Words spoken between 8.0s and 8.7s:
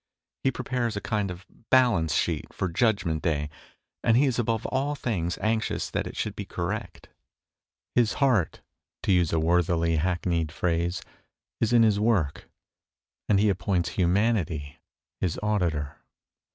heart,